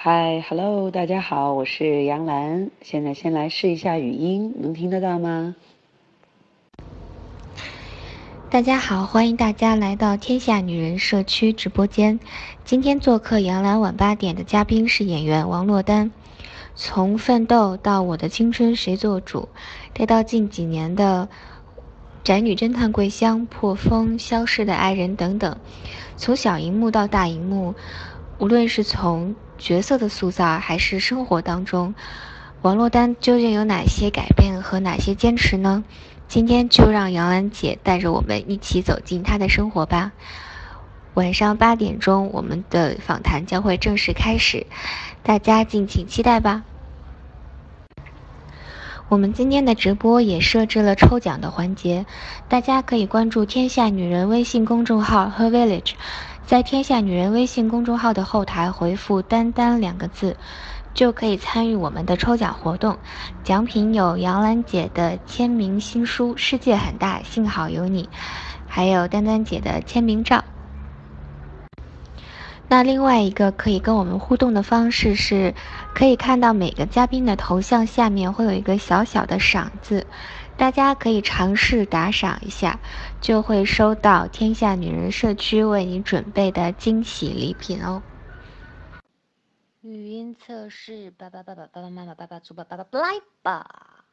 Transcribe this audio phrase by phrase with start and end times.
[0.00, 2.70] 嗨，Hello，大家好，我是杨澜。
[2.82, 5.56] 现在先来试一下语音，能听得到吗？
[8.48, 12.20] 大家好，欢迎大家来到天下女人社区直播间。
[12.64, 16.12] 今天做客杨澜晚八点的嘉宾是演员王珞丹。
[16.76, 19.40] 从《奋斗》到《我的青春谁做主》，
[19.98, 21.28] 再到近几年的
[22.22, 25.58] 《宅女侦探桂香》《破风》《消失的爱人》等等，
[26.16, 27.74] 从小荧幕到大荧幕，
[28.38, 31.94] 无论是从角色的塑造还是生活当中，
[32.62, 35.84] 王珞丹究竟有哪些改变和哪些坚持呢？
[36.28, 40.12] 今天就让杨澜姐带着我们一起走进她的生活吧。
[41.14, 44.66] 晚上八点钟，我们的访谈将会正式开始，
[45.22, 46.62] 大家敬请期待吧。
[49.08, 52.04] 我们今天的直播也设置了抽奖的环节，
[52.46, 55.92] 大家可以关注“天下女人”微信公众号 “Her Village”，
[56.48, 60.34] 在“天下女人”微信公众号的后台回复“丹丹”两个字。
[60.94, 62.96] 就可以参与我们的抽奖活动，
[63.44, 68.04] 奖品有杨澜姐的签名新书《世界很大，幸好有你》，
[68.66, 70.42] 还有丹丹姐的签名照。
[72.66, 75.54] 那另外一个可以跟我们互动的方式是，
[75.94, 80.04] 可以看到每个嘉宾的头像下面会有一个小小的赏字，
[80.58, 82.80] 大家可以尝试打赏一下，
[83.20, 88.02] 就会收到天下女人社区为你准备的惊喜礼品哦。
[89.82, 94.04] 语音测试，爸爸爸爸爸爸妈妈爸爸猪爸爸爸来吧！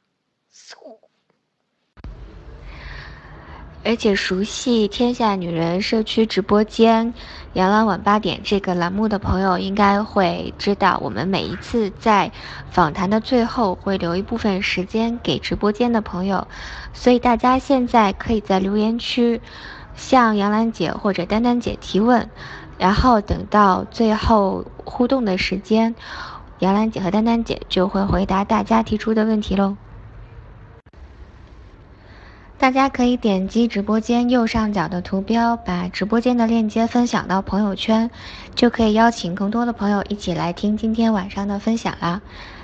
[3.86, 7.14] 而且熟悉天下女人社区直播间
[7.54, 12.32] 杨澜晚八点这个栏目的朋友，应该会知道，我们每一次在
[12.72, 16.48] 访谈的最后会留一部分时间给直播间的朋友，
[16.94, 19.40] 所以大家现在可以在留言区
[19.96, 22.28] 向杨澜姐或者丹丹姐提问。
[22.80, 25.96] 然后等到最后互动的时间，
[26.58, 29.78] 杨澜姐和丹丹姐就会回答大家提出的问题喽。
[32.58, 38.10] 大家可以点击直播间右上角的图标，把直播间的链接分享到朋友圈，
[38.56, 42.22] 就可以邀请更多的朋友一起来听今天晚上的分享啦。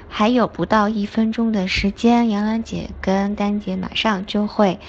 [0.07, 4.79] 还有不到一分钟的时间，杨澜姐跟丹姐马上就会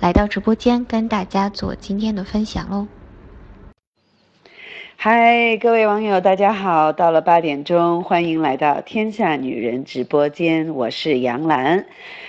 [0.00, 2.86] 来到直播间跟大家做今天的分享喽。
[5.04, 6.92] 嗨，各位网友，大家好！
[6.92, 11.84] 到了八点钟，欢迎来到天下女人直播间，我是杨澜。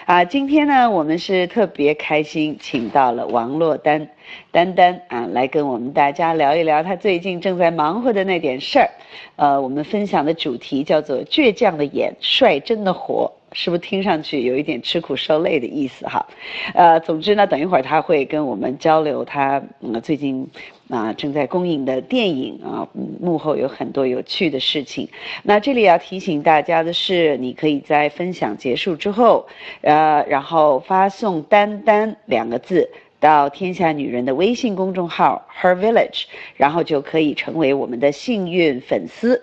[0.07, 4.07] 啊，今天呢，我们是特别开心，请到了王珞丹，
[4.49, 8.89] 丹丹啊，来跟我们大家聊一聊她最近正在忙活的那点事儿。
[9.35, 16.25] 呃，我们分享的主题叫做“倔强的眼，率真的活”，是不是听上去有一点吃苦受累的意思哈？
[16.73, 19.61] 呃，总之呢，等一会儿他会跟我们交流他
[20.01, 20.49] 最近。
[20.93, 22.87] 啊，正在公映的电影啊，
[23.19, 25.09] 幕后有很多有趣的事情。
[25.41, 29.47] 那这里要提醒大家的是，你可以在分享结束之后，
[29.81, 36.25] 呃，然后发送“丹丹”两个字到天下女人的微信公众号 Her Village，
[36.57, 39.41] 然后就可以成为我们的幸运粉丝。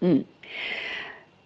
[0.00, 0.22] 嗯，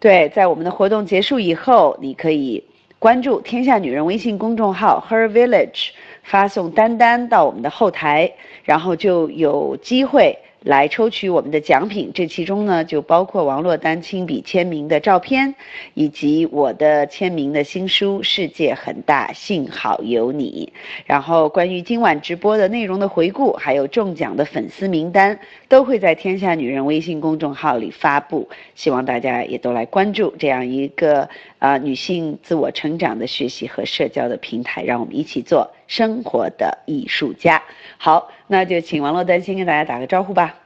[0.00, 2.64] 对，在我们的活动结束以后，你可以
[2.98, 5.91] 关注天下女人微信公众号 Her Village。
[6.28, 8.30] 发送丹丹到我们的后台，
[8.62, 10.38] 然后就有机会。
[10.60, 15.54] 来抽取我们的奖品，这其中呢就包括王珞丹亲笔签名的照片，
[15.94, 20.72] 以及我的签名的新书《世界很大，幸好有你》。
[21.06, 25.38] 然后关于今晚直播的内容的回顾，还有中奖的粉丝名单，
[25.69, 28.48] 都会在天下女人微信公众号里发布。
[28.75, 31.28] 希望大家也都来关注这样一个
[31.60, 37.62] 啊女性自我成长的学习和社交的平台，让我们一起做生活的艺术家。
[37.96, 38.28] 好。
[38.50, 40.56] 那就请王珞丹先跟大家打个招呼吧。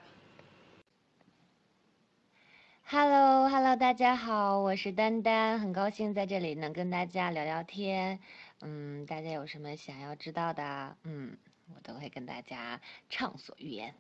[2.85, 8.21] Hello，Hello，大家好，我是丹丹，很高兴在这里能跟大家聊聊天。
[8.61, 11.37] 嗯，大家有什么想要知道的，嗯，
[11.75, 12.81] 我都会跟大家
[13.11, 13.93] 畅所欲言。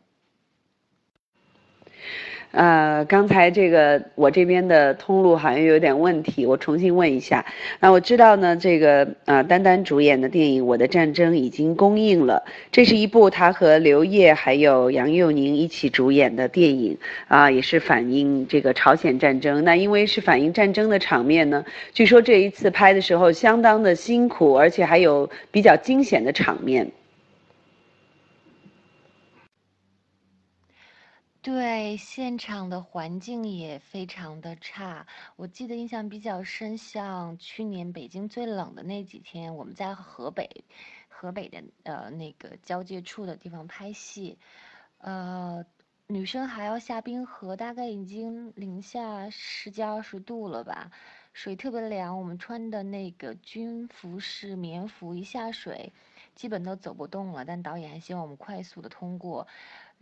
[2.51, 7.43] 呃，刚才这个我这边的通路好像有点问题，我重新问一下。
[7.81, 12.45] 那我知道呢，这个呃，丹丹主演的电影《我的战争》已经公映了。
[12.71, 16.95] 这是一部他和刘烨还有杨佑宁一起主演的电影
[17.27, 19.65] 啊，也是反映这个朝鲜战争。
[19.65, 21.65] 那因为是反映战争的场面呢，
[21.95, 26.87] 据说这一次拍的时候相当的辛苦，而且还有比较惊险的场面。
[31.43, 35.05] 对，现场的环境也非常的差。
[35.35, 40.65] 我记得印象比较深，像去年北京最冷的那几天，我们在河北，
[41.09, 44.39] 河北的呃那个交界处的地方拍戏，
[44.99, 45.67] 呃，
[46.06, 50.93] 女生还要下冰河，大概已经零下十几二十度了吧，
[51.33, 52.17] 水特别凉。
[52.21, 55.93] 我们穿的那个军服是棉服，一下水
[56.37, 57.44] 基本都走不动了。
[57.44, 59.49] 但导演还希望我们快速的通过。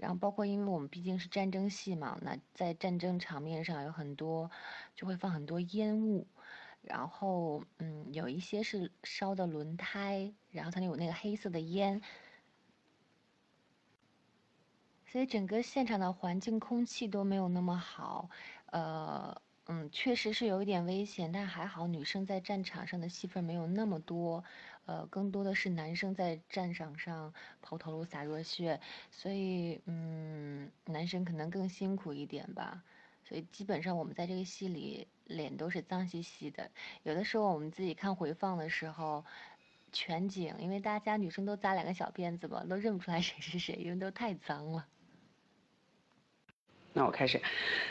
[0.01, 4.51] 然后包括因为我们毕竟是战争戏嘛，那在战争场面上有很多
[4.97, 6.27] 就会放很多烟雾，
[6.81, 12.01] 然后嗯有一些是烧的轮胎，然后它有那个黑色的烟。
[15.05, 18.31] 所以整个现场的环境空气都没有那么好，
[18.67, 24.45] 呃，嗯，确实是有一点危险，但还好女生在战场上的戏份没有那么多，
[24.91, 27.33] 呃，更多的是男生在战场上
[27.63, 28.81] 抛头颅洒热血，
[29.13, 32.83] 所以嗯，男生可能更辛苦一点吧。
[33.25, 36.69] 所以基本上我们在这个戏里脸都是脏兮兮的，
[37.05, 39.25] 有的时候我们自己看回放的时候，
[39.93, 44.89] 全景，因为大家女生都扎两个小辫子嘛，都认不出来谁是谁，因为都太脏了。
[47.01, 47.41] 那我开始，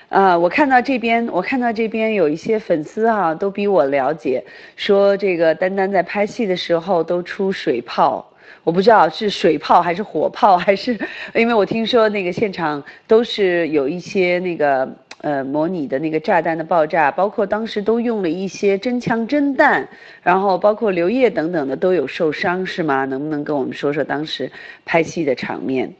[0.09, 4.43] 呃，我看到这边，我看到这边有一些粉丝哈，都比我了解，
[4.75, 8.23] 说这个丹丹在拍戏的时候都出水泡，
[8.63, 10.95] 我不知道是水泡还是火炮，还是
[11.33, 14.87] 因为我听说那个现场都是有一些那个
[15.21, 19.89] 呃模拟的那个炸弹的爆炸，包括当时都用了一些真枪真弹，
[20.21, 23.05] 然后包括刘烨等等的都有受伤是吗？
[23.05, 24.51] 能不能跟我们说说当时
[24.85, 25.91] 拍戏的场面？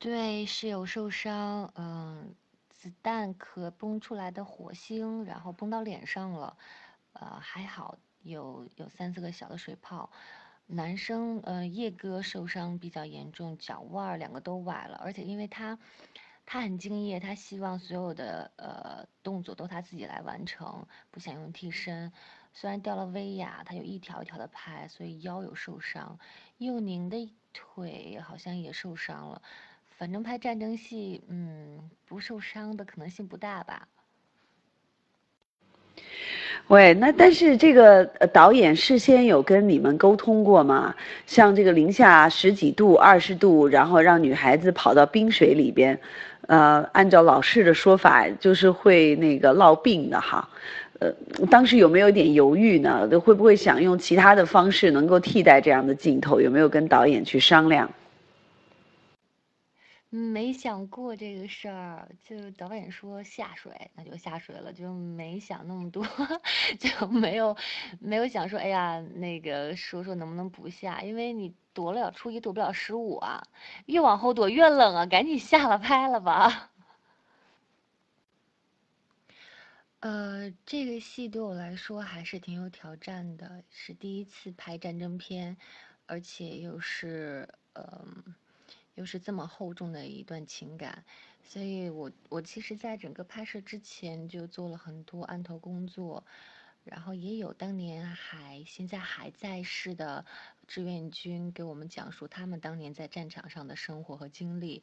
[0.00, 2.32] 对，是有受伤，嗯，
[2.68, 6.56] 子弹壳崩出来的火星，然后崩到脸上了，
[7.14, 10.08] 呃，还好有有三四个小的水泡。
[10.66, 15.76] 男生，呃，叶哥受伤比较严重，脚腕儿两个都崴了，而且因为他
[16.46, 22.12] 他很敬业，他希望所有的呃动作都他自己来完成，不想用替身。
[22.54, 26.20] 虽然掉了威亚，他有一条一条的拍，所以腰有受伤。
[26.58, 29.42] 佑宁的腿好像也受伤了。
[29.98, 33.88] 反正拍战争戏，嗯，不受伤的可能性不大吧。
[36.68, 40.94] 喂，那但是这个导演事先有跟你们沟通过吗？
[41.26, 45.98] 像这个零下十几度、二十度，然后让女孩子跑到冰水里边，
[46.46, 50.48] 呃，按照老式的说法，就是会那个落病的哈。
[51.00, 51.12] 呃，
[51.50, 53.08] 当时有没有一点犹豫呢？
[53.18, 56.40] 会不会想用其他的方式能够替代这样的镜头？
[56.40, 57.90] 有没有跟导演去商量？
[60.10, 66.02] 没想过这个事儿，就导演说下水，那就下水了，就没想那么多，
[66.80, 67.54] 就没有
[68.00, 73.42] 没有想说，哎呀，那个说说能不能不下，因为你躲了初一，躲不了十五啊，
[73.86, 76.70] 越往后躲越冷啊，赶紧下了拍了吧。
[80.00, 85.56] 呃，这个戏对我来说还是挺有挑战的，是第一次拍战争片，
[86.06, 88.34] 而且又是嗯。
[88.98, 91.04] 又是这么厚重的一段情感，
[91.44, 96.24] 所以我我其实，在整个拍摄之前就做了很多案头工作，
[96.82, 100.26] 然后也有当年还现在还在世的
[100.66, 104.82] 志愿军给我们讲述他们当年在战场上的生活和经历。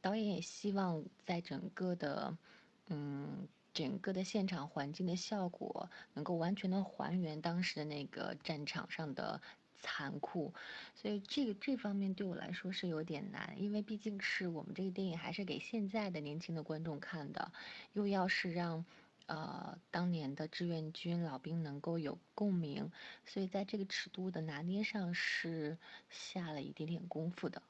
[0.00, 2.38] 导演也希望在整个的，
[2.86, 9.40] 嗯，整个的现场环境的效果能够完全的还原当时的那个战场上的。
[9.80, 10.52] 残酷，
[10.94, 17.52] 所以这个这方面对我来说是有点难，因为毕竟是我们这个电影还是给现在的年轻的观众看的，
[17.92, 18.84] 又要是让
[19.26, 22.90] 呃当年的志愿军老兵能够有共鸣，
[23.24, 25.78] 所以在这个尺度的拿捏上是
[26.10, 27.62] 下了一点点功夫的。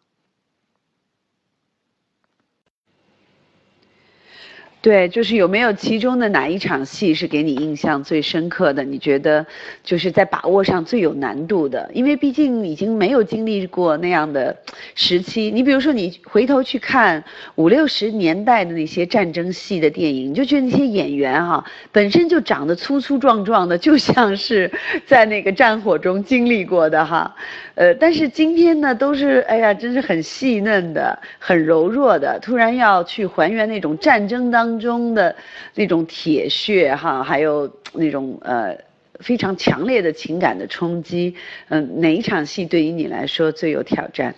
[4.80, 8.84] 对，就是有没有其中的哪一场戏是给你印象最深刻的？
[8.84, 9.44] 你觉得
[9.82, 11.90] 就是在把握上最有难度的？
[11.92, 14.56] 因为毕竟已经没有经历过那样的
[14.94, 15.50] 时期。
[15.50, 17.22] 你比如说，你回头去看
[17.56, 24.70] 五六十年代的那些战争戏的电影，你就觉得那些演员哈本身就长得粗粗壮壮的，就像是
[25.04, 27.34] 在那个战火中经历过的哈。
[27.74, 34.67] 呃，但是今天呢，都是哎呀，真是很细嫩的、很柔弱的，突然要去还原那种战争当。
[34.68, 35.34] 当中的
[35.74, 38.78] 那种铁血哈，还有那种呃
[39.18, 41.34] 非常强烈的情感的冲击，
[41.68, 44.34] 嗯，哪一场戏对于你来说最有挑战？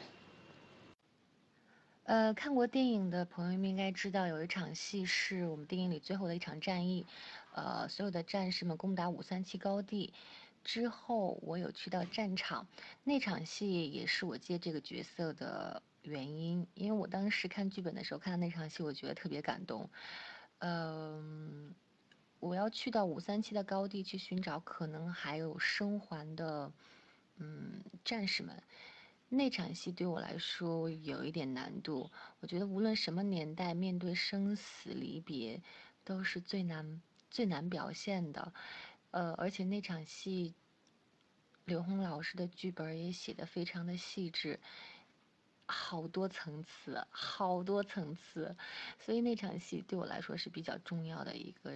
[2.04, 7.04] 呃，看过电影的朋友们应该知道，有一场戏是我们电影里最后的一场战役，
[7.52, 10.12] 呃，所有的战士们攻打五三七高地
[10.62, 12.68] 之后，我有去到战场，
[13.02, 15.82] 那场戏也是我接这个角色的。
[16.02, 19.88] 原因，因为我当时看剧本的时候，看到那场戏，我觉得特别感动。
[20.58, 21.74] 嗯，
[22.38, 26.72] 我要去到五三七的高地去寻找可能还有生还的
[27.36, 28.62] 嗯战士们，
[29.28, 32.10] 那场戏对我来说有一点难度。
[32.40, 35.62] 我觉得无论什么年代，面对生死离别，
[36.04, 38.52] 都是最难最难表现的。
[39.12, 40.54] 呃，而且那场戏，
[41.64, 44.60] 刘洪老师的剧本也写的非常的细致，
[45.70, 48.54] 好多层次，好多层次，
[48.98, 51.70] 所以那场戏对我来说是比较重要的一个，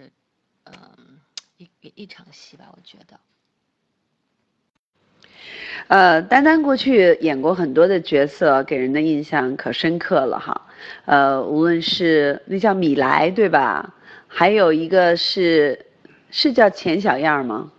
[0.65, 1.19] 嗯，
[1.57, 3.19] 一一场戏吧，我觉得。
[5.87, 10.67] 呃，丹丹过去演过很多的角色，给人的印象可深刻了哈。
[11.05, 13.95] 呃，无论是那叫米莱对吧？
[14.27, 15.85] 还有一个是。
[16.31, 17.71] 是叫钱小样吗？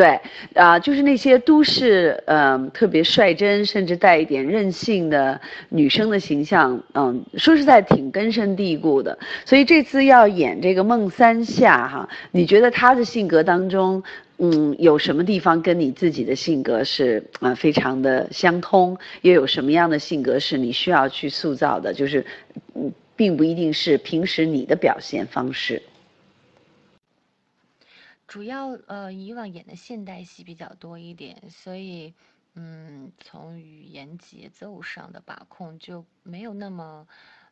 [0.00, 0.18] 对，
[0.54, 5.38] 啊，就是那些都市，嗯，特别率真，甚至带一点任性的
[5.68, 9.18] 女生的形象，嗯，说实在挺根深蒂固的。
[9.44, 14.02] 所以这次要演这个孟三夏哈，你觉得她的性格当中，
[14.38, 18.96] 嗯，有什么地方跟你自己的性格是啊非常的相通？
[19.20, 21.92] 又有什么样的性格是你需要去塑造的？
[21.92, 22.24] 就是，
[22.74, 25.82] 嗯，并不一定是平时你的表现方式。
[28.30, 32.14] 主要呃，以往演的现代戏比较多一点，所以
[32.54, 37.08] 嗯，从语言节奏上的把控就没有那么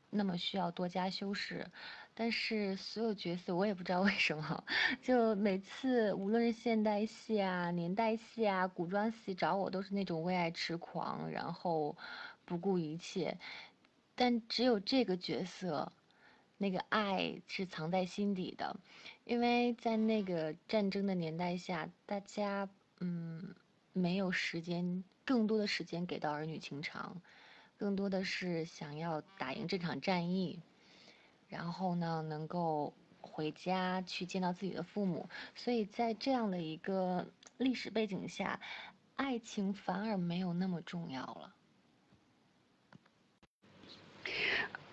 [0.09, 1.67] 那么需要多加修饰。
[2.15, 4.63] 但是所有角色我也不知道为什么，
[5.03, 11.97] 就每次无论是现代戏啊、年代戏啊、古装戏找我都是那种为爱痴狂，然后
[12.45, 13.37] 不顾一切。
[14.15, 15.91] 但只有这个角色。
[16.61, 18.75] 那个爱是藏在心底的，
[19.29, 22.67] 因为在那个战争的年代下，大家
[23.01, 23.55] 嗯
[23.93, 27.21] 没有时间，更多的时间给到儿女情长，
[27.77, 30.63] 更多的是想要打赢这场战役，
[31.47, 37.27] 然后呢能够回家去见到自己的父母，所以在这样的一个
[37.59, 38.59] 历史背景下，
[39.17, 41.55] 爱情反而没有那么重要了。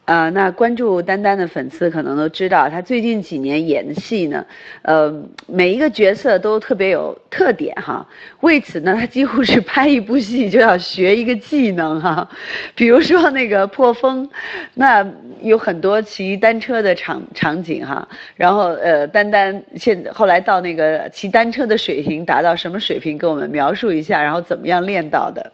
[0.06, 4.46] 呃，那关注丹丹的粉丝可能都知道，她最近几年演的戏呢，
[4.84, 5.12] 呃，
[5.48, 8.08] 每一个角色都特别有特点哈。
[8.42, 12.30] 为此呢，她几乎是拍一部戏就要学一个技能哈。
[12.76, 14.30] 比如说那个破风，
[14.76, 15.04] 那
[15.42, 18.08] 有很多骑单车的场场景哈。
[18.36, 23.18] 然后呃，丹丹现后来到那个骑单车的水平达到什么水平？
[23.18, 25.52] 给我们描述一下，然后怎么样练到的？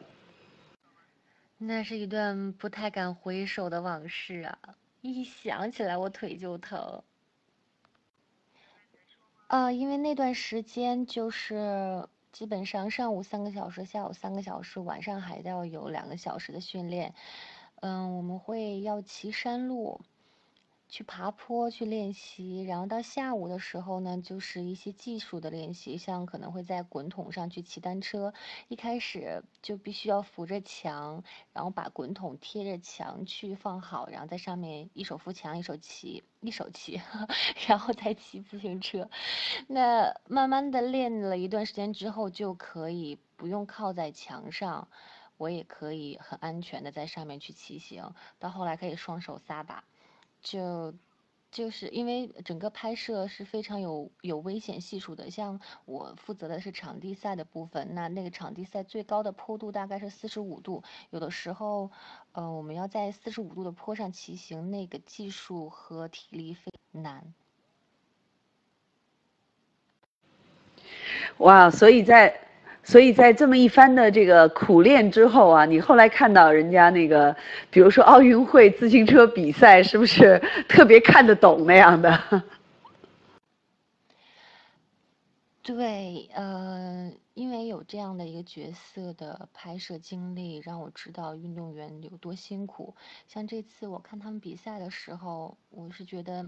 [1.63, 4.58] 那是一段不太敢回首的往事啊！
[5.01, 7.03] 一想起来我腿就疼。
[9.46, 17.13] 啊，因为那段时间就是基本上上午三个小时，下午三个小时，晚上还要有两个小时的训练。
[17.82, 20.01] 嗯，我们会要骑山路。
[20.91, 28.33] 去爬坡去练习，然后到下午的时候呢，就是一些技术的练习，像可能会在滚筒上去骑单车。
[28.67, 37.01] 一开始就必须要扶着墙，然后把滚筒贴着墙去放好，然后在上面一手扶墙，一手骑，一手骑，
[37.69, 39.10] 然后再骑自行车。
[39.67, 44.89] 那慢慢的练了一段时间之后，就可以不用靠在墙上，
[45.38, 48.13] 我也可以很安全的在上面去骑行。
[48.39, 49.86] 到后来可以双手撒把。
[50.41, 50.93] 就
[51.51, 61.91] 就是因为整个拍摄是非常有有危险系数的，像我负责的是场地赛的部分，那那个场地赛最高的坡度大概是四十五度，有的时候，
[62.31, 67.33] 呃，我们要在四十五度的坡上骑行，那个技术和体力非常难。
[71.38, 72.50] 哇，所以在。
[72.83, 77.35] 所以在这么一番的这个苦练之后啊，你后来看到人家那个，
[77.69, 82.19] 比如说奥运会自行车比赛，是不是特别看得懂那样的？
[85.63, 92.95] 对，呃，因为有这样的一个角色的拍摄经历，让我知道运动员有多辛苦。
[93.27, 96.43] 像这次我看他们比赛的时候，我是觉得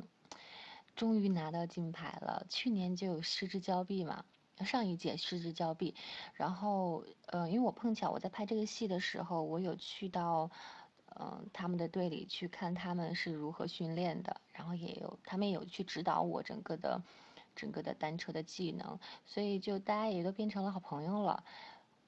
[0.95, 2.43] 终于拿到金牌了。
[2.49, 4.25] 去年就有失之交臂嘛。
[4.60, 5.93] 上一届失之交臂，
[6.36, 10.50] 然后呃，因为我碰巧我在拍这个戏的时候，我有去到
[11.15, 17.01] 嗯他们的队里去看他们是如何训练的，然后也有他们也有去指导我整个的
[17.55, 21.43] 整个的单车的技能，所以就大家也都变成了好朋友了。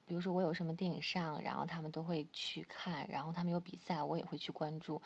[0.05, 5.01] 比如说我有什么电影上，然后他们都会去看，然后他们有比赛，我也会去关注。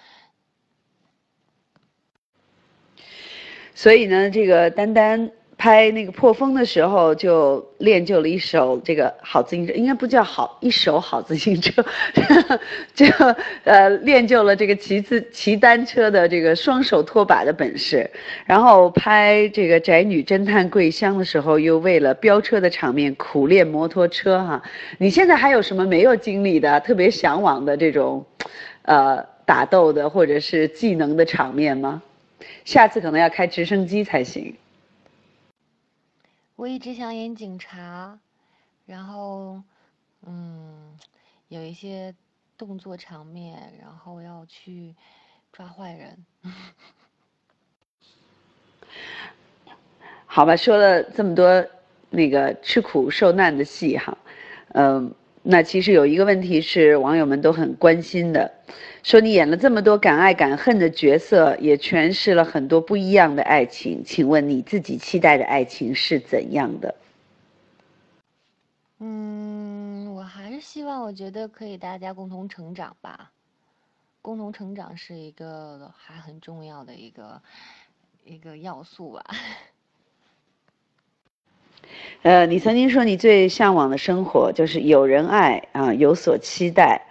[3.74, 5.32] 所以呢，这个丹丹。
[5.60, 11.84] 拍那个破风的时候就练就了一手这个好自行车，应该不叫好一手好自行车，
[12.96, 13.06] 就
[13.66, 18.10] 呃练就了这个骑自骑单车的这个双手托把的本事。
[18.46, 24.64] 然后拍这个宅女侦探桂香的时候，又为了飙车的场面苦练摩托车哈。
[24.98, 28.26] 你现在还有什么没有经历的、特别向往的这种，
[28.84, 32.02] 呃打斗的或者是技能的场面吗？
[32.64, 34.56] 下次可能要开直升机才行。
[36.60, 38.20] 我一直想演警察，
[38.86, 39.64] 然后，
[40.28, 40.94] 嗯，
[41.48, 42.14] 有一些
[42.58, 44.94] 动作场面，然后要去
[45.54, 46.26] 抓坏人。
[50.26, 51.66] 好吧，说了这么多
[52.10, 54.18] 那个吃苦受难的戏哈，
[54.74, 55.16] 嗯。
[55.42, 58.54] 那其实有一个问题是网友们都很关心的，
[59.04, 66.96] 说你演了这么多敢爱敢恨的角色，也诠释了很多不一样的爱情，请问你自己期待的爱情是怎样的？
[69.00, 73.32] 嗯，我还是希望，我觉得可以大家共同成长吧，
[74.22, 77.42] 共同成长是一个还很重要的一个
[78.26, 79.24] 一个要素吧。
[82.24, 87.08] 呃，你曾经说你最向往的生活就是有人爱啊，有所期待，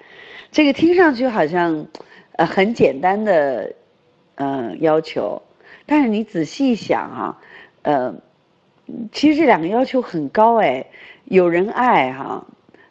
[0.50, 1.86] 这个听上去好像
[2.32, 3.72] 呃很简单的
[4.36, 5.40] 呃要求，
[5.86, 7.38] 但是你仔细想哈，
[7.82, 8.14] 呃，
[9.12, 10.86] 其实这两个要求很高哎，
[11.24, 12.46] 有人爱哈，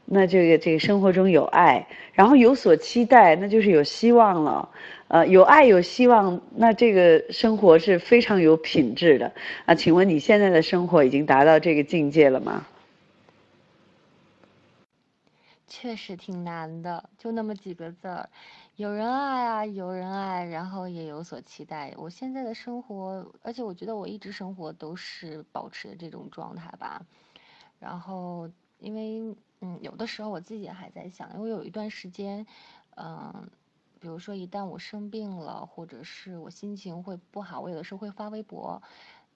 [0.05, 4.69] 那这个这个生活中有爱，然后有所期待，那就是有希望了。
[5.09, 9.31] 呃，有爱有希望，那这个生活是非常有品质的
[9.65, 9.73] 啊！
[9.73, 12.67] 请问你现在的生活已经达到这个境界了吗？
[15.67, 18.29] 确实挺难的，就那么几个字儿，
[18.77, 21.93] 有人爱啊，有人爱，然后也有所期待。
[21.97, 27.05] 我现在的生活，而且我觉得我一直生活都是保持这种状态吧。
[27.79, 32.45] 然后，因为嗯，有的时候我自己还在想，因为有一段时间，
[32.95, 33.49] 嗯。
[33.99, 38.79] 比如说，一旦我生病了，或者是我心情会不好，我有的时候会发微博，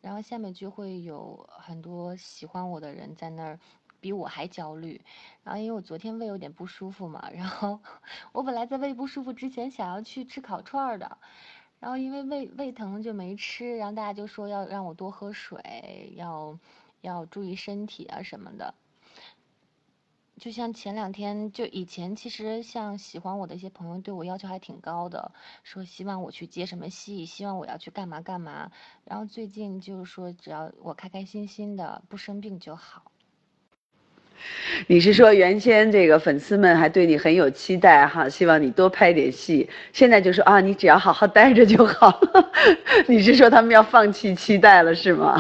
[0.01, 3.59] 然后下面就会有很多喜欢我的人在那儿，
[4.01, 5.00] 比我还焦虑。
[5.43, 7.79] 然后因为我昨天胃有点不舒服嘛，然后
[8.34, 11.17] 我本来在胃不舒服之前想要去吃烤串的，
[11.80, 16.60] 然后因为胃胃疼就没吃，然后大家就说要让我多喝水，要
[16.99, 18.73] 要注意身体啊什么的。
[20.38, 28.71] 就像前两天，就以前其实像喜欢我的一些朋友对我要求还挺高的，说希望我去接什么戏，希望我要去干嘛干嘛。
[29.06, 33.11] 然后最近就是说，只要我开开心心的，不生病就好。
[34.88, 42.19] 你是说原先这个粉丝们还对你很有期待哈，希望你多拍点戏，现在就说啊，你只要好好待着就好。
[43.08, 45.39] 你是说他们要放弃期待了是吗？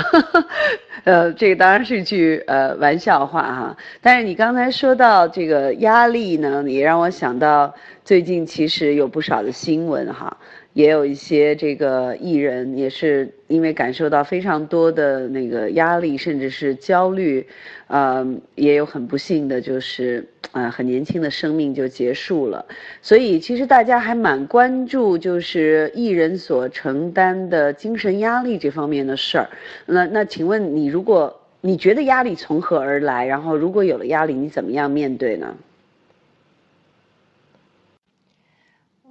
[1.03, 3.77] 呃，这个当然是一句呃玩笑话哈。
[4.01, 10.37] 但是你刚才说到这个压力呢，也让我想到最近其实有不少的新闻哈。
[10.73, 17.45] 也有一些这个艺人也是因为感受到非常多的那个压力，甚至是焦虑，
[17.87, 22.65] 呃，也有很不幸的，就是呃，很年轻的生命就结束了。
[23.01, 29.49] 所以其实大家还蛮关注，就是艺人所承担的精神压力这方面的事儿。
[29.85, 33.25] 那那请问你，如果你觉得压力从何而来？
[33.25, 35.55] 然后如果有了压力，你怎么样面对呢？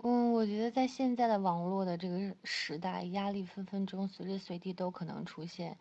[0.02, 5.76] 嗯，我觉得在现在的网络的这个时代，压力分分钟随时随地都可能出现。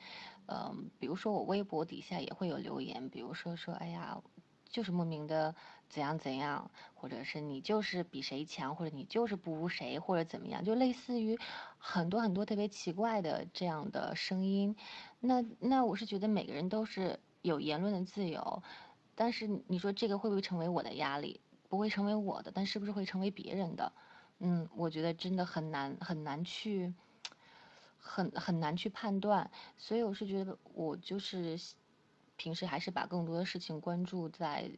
[0.47, 4.21] 嗯，比如说我微博底下也会有留言，比如说说，哎呀，
[4.67, 5.55] 就是莫名的
[5.87, 11.39] 怎样怎样，或者是你就是比谁强，或者你就是不如谁，或者怎么样，就类似于
[11.77, 14.75] 很多很多特别奇怪的这样的声音。
[15.21, 18.61] 那那我是觉得每个人都是有言论的自由，
[19.15, 21.39] 但是你说这个会不会成为我的压力？
[21.69, 23.93] 不会成为我的，但是不是会成为别人的？
[24.39, 26.93] 嗯，我觉得真的很难很难去，
[27.97, 31.59] 很很难去判断，所以我是觉得我就是
[32.37, 34.71] 平时还是把更多的事情关注在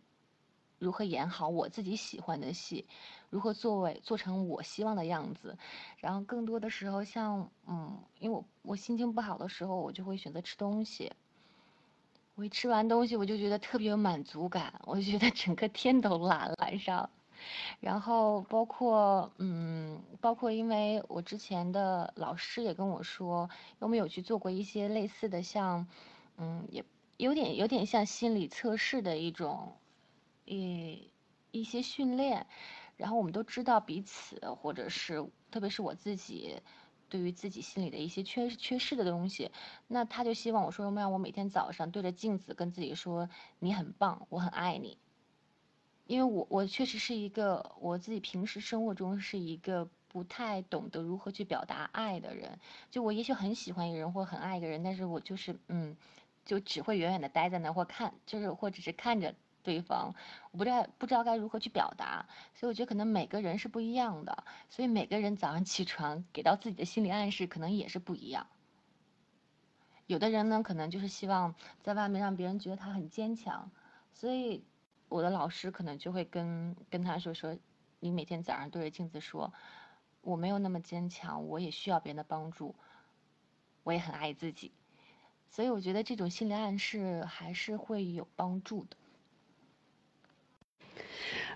[0.80, 2.88] 如何演好我自己喜欢的戏，
[3.30, 5.56] 如何作为做成我希望的样子，
[5.98, 11.12] 然后更多的时候像嗯，因为我我心情不好的时候，我就会选择吃东西，
[12.34, 17.08] 我一吃完东西我就觉得特别有满足感，我就觉得整个天都蓝了晚上。
[17.80, 23.50] 然后包括嗯，包括因为我之前的老师也跟我说，
[23.80, 25.88] 我们有去做过一些类似的，像
[26.38, 26.84] 嗯，也
[27.18, 29.74] 有点有点像心理测试的一种，
[30.46, 31.12] 一
[31.52, 32.48] 一些训练。
[32.98, 36.62] 然后我们都知道彼此，或者是特别是我自己，
[37.10, 39.50] 对于自己心里的一些缺缺失的东西，
[39.88, 43.28] 那他就希望我说，让我每天早上对着镜子跟自己说，
[43.58, 45.00] 你很棒，我很爱你。
[46.12, 55.96] 因为我我确实是一个我自己平时生活中是一个不太懂得如何去表达爱的人，就我也许很喜欢一个人或很爱一个人，但是我就是嗯，
[56.44, 60.14] 就只会远远的待在那或看，就是或者是看着对方，
[60.52, 68.48] 我不知道不知道该如何去表达，所以我觉得可能每个人是不一样的，所以每个人早上起床给到自己的心理暗示可能也是不一样。
[70.08, 73.72] 有的人呢，可能就是希望在外面让别人觉得他很坚强，
[74.12, 74.66] 所以。
[75.12, 77.58] 我的老师可能就会跟跟他说说，
[78.00, 79.54] 你每天早上对着镜子说，
[80.22, 82.74] 我没有那么坚强，我也需要别人的帮助，
[83.84, 84.72] 我也很爱自己，
[85.50, 88.96] 所以我觉得这种心理暗示还是会有帮助的。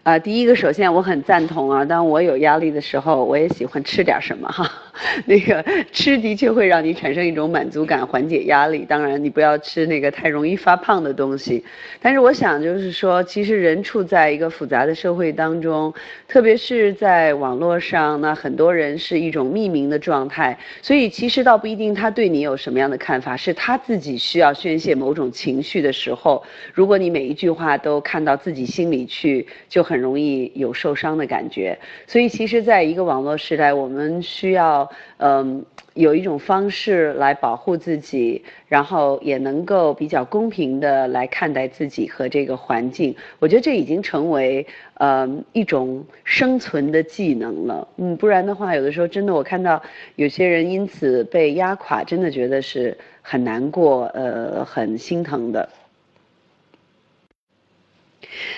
[0.04, 1.84] 啊，第一个，首先我很赞同啊。
[1.84, 4.72] 当我有压力的时候，我也喜欢吃点什么哈。
[5.26, 8.86] 那个吃的确会让你产生一种满足感，缓解压力。
[8.88, 11.66] 当然，你不要吃那个太容易发胖的东西。
[12.00, 15.92] 但是我想就是说，其实人处在一个复杂的社会当中，
[16.28, 20.56] 特别是在网络上，那很多人是一种匿名的状态。
[20.84, 26.44] 所以其实倒不一定他对你有什么样的看法，是他自己需要宣泄某种情绪的时候。
[26.76, 30.06] 如果你每一句话都看到自己心里去，就很。
[30.06, 34.88] 容易有受伤的感觉，所以其实，在一个网络时代，我们需要
[35.18, 35.66] 嗯
[35.96, 43.16] 有一种方式来保护自己，然后也能够比较公平的来看待自己和这个环境。
[43.40, 44.68] 我觉得这已经成为
[45.00, 47.88] 嗯一种生存的技能了。
[47.98, 49.82] 嗯，不然的话，有的时候真的我看到
[50.18, 55.68] 有些人因此被压垮，真的觉得是很难过，呃，很心疼的。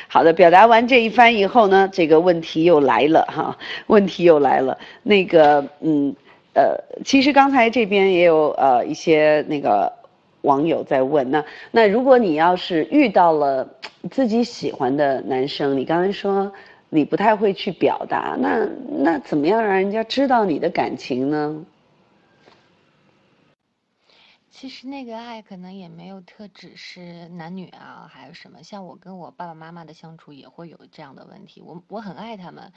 [0.08, 4.78] 好的，表达完这一番以后呢，这个问题又来了哈，问题又来了。
[5.04, 6.16] 那个，嗯，
[6.54, 9.92] 呃，其实刚才这边也有呃一些那个
[10.42, 13.68] 网友在问，那那如果你要是遇到了
[14.10, 16.52] 自己喜欢的男生，你刚才说
[16.90, 18.68] 你不太会去表达，那
[19.00, 21.64] 那怎么样让人家知道你的感情呢？
[24.60, 28.64] 其实那个爱可能也没有特指是男女啊，还是什么。
[28.64, 31.62] 像我跟我爸爸妈妈的相处也会有这样的问题。
[31.62, 32.74] 我我很爱他们，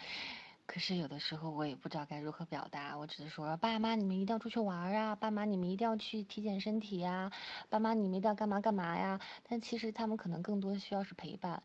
[0.66, 2.98] 可是有的时候我也不知道该如何表达。
[2.98, 7.32] 我只是说，爸妈你们一定要出去玩啊，爸妈你们一定要去体检身体呀，
[7.70, 9.18] 爸妈你们一定要干嘛干嘛呀。
[9.48, 11.62] 但其实他们可能更多需要是陪伴。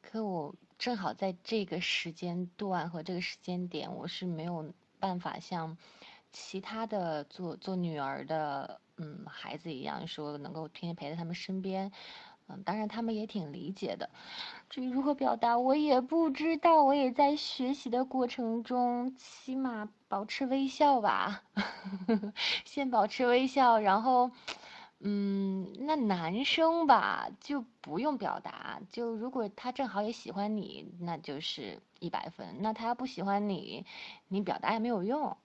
[0.00, 5.76] 可我正好在这个时间段和这个时间点，我是没有办法像
[6.32, 8.80] 其他的做做女儿的。
[8.98, 11.92] 嗯，孩子一样说能够天天陪在他们身边，
[12.48, 14.10] 嗯，当然他们也挺理解的。
[14.68, 21.42] 至于如何表达，我也不知道，我也在学习的过程中，起码保持微笑吧，
[22.64, 24.30] 先保持微笑，然后，
[25.00, 33.86] 嗯，那男生吧就不用表达，就如果他正好也喜欢你，那就是一百分；那他不喜欢你，
[34.28, 35.36] 你表达也没有用。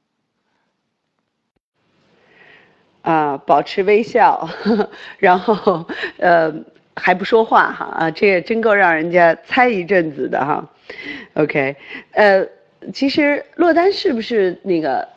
[3.03, 4.49] 啊，保持微笑，
[5.19, 5.85] 然后
[6.17, 6.51] 呃
[6.95, 10.67] 还不说话哈啊，这也真够让人家猜一阵子的哈。
[11.35, 11.75] OK，
[12.11, 12.45] 呃，
[12.93, 15.07] 其实洛丹是不是那个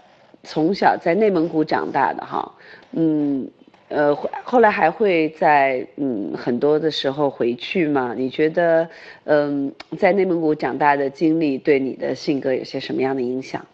[0.43, 2.53] 从小在内蒙古长大的哈？
[2.93, 3.49] 嗯，
[3.89, 8.15] 呃，后来还会在嗯很多的时候回去吗？
[8.17, 8.89] 你觉得
[9.25, 13.65] 嗯在内蒙古长大的经历对你的性格有些什么样的影响？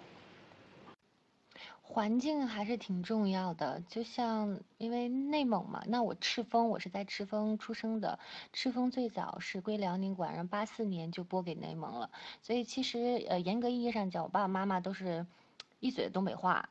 [1.92, 8.18] 环境还是挺重要的，就像因为内蒙嘛，那我赤峰，我是在赤峰出生的，
[8.50, 15.26] 赤峰最早是归辽宁管，然后八四年就拨给内蒙了，所以其实呃严格意义上讲，我爸爸妈妈都是
[15.80, 16.66] 一嘴东北话，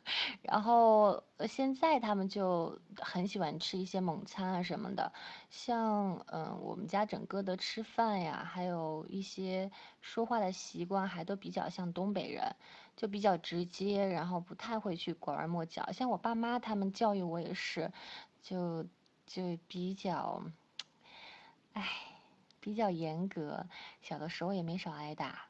[0.42, 5.10] 然后现在他们就很喜欢吃一些蒙餐啊什么的，
[5.48, 9.70] 像嗯我们家整个的吃饭呀，还有一些
[10.02, 12.54] 说话的习惯还都比较像东北人。
[12.96, 15.92] 就比较直接，然后不太会去拐弯抹角。
[15.92, 17.92] 像我爸妈他们教育我也是，
[18.42, 18.84] 就
[19.26, 20.42] 就比较，
[21.74, 21.86] 唉，
[22.58, 23.66] 比较严格。
[24.00, 25.48] 小的时候也没少挨打，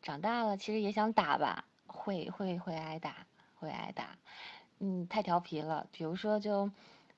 [0.00, 4.16] 长大了其实也想打吧，会会会挨打，会挨打。
[4.78, 5.88] 嗯，太调皮了。
[5.90, 6.70] 比如说，就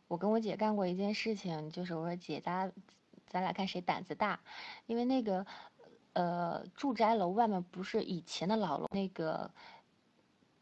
[0.06, 2.72] 我跟我姐干过一件事情，就是我说姐，咱
[3.26, 4.40] 咱俩看谁胆子大，
[4.86, 5.44] 因为那个。
[6.18, 9.52] 呃，住宅楼外面不是以前的老楼，那个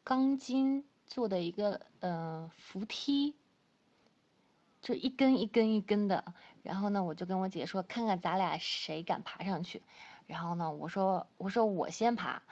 [0.05, 3.35] 钢筋做的一个呃扶梯，
[4.83, 6.35] 就一根一根一根的。
[6.63, 9.83] 然后呢，我就跟我姐说，看看咱俩谁敢爬上去。
[10.27, 12.43] 然后呢，我说我说我先爬。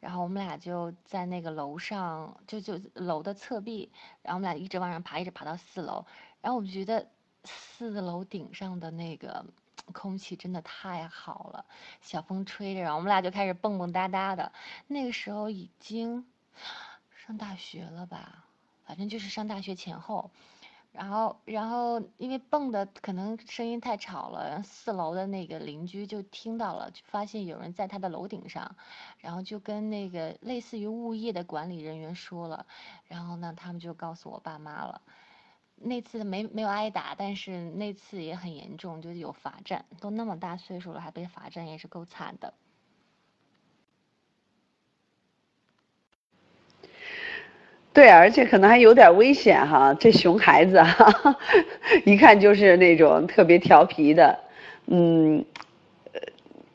[0.00, 3.92] 然后我们俩就在那个楼上，就就楼的侧壁，
[4.22, 6.04] 然后我们俩一直往上爬，一直爬到四楼，
[6.40, 7.06] 然后我们觉得
[7.44, 9.46] 四楼顶上的那个
[9.92, 11.64] 空气真的太好了，
[12.00, 14.52] 小风吹着，然后我们俩就开始蹦蹦哒哒的。
[14.86, 16.26] 那个时候已经
[17.26, 18.44] 上大学了吧，
[18.84, 20.30] 反正就是上大学前后。
[20.90, 28.74] 然后，然后因为蹦的可能声音太吵了，四楼的那个邻居就听到了，就发现有人在他的楼顶上，
[29.18, 32.66] 然后就跟那个类似于物业的管理人员说了，
[33.06, 35.02] 然后呢，他们就告诉我爸妈了。
[35.80, 39.84] 那次没没有挨打，但是那次也很严重，就是有罚站。
[40.00, 42.52] 都那么大岁数了，还被罚站，也是够惨的。
[47.92, 51.36] 对，而且可能还有点危险哈，这熊孩子哈，
[52.06, 54.38] 一看就是那种特别调皮的，
[54.86, 55.44] 嗯，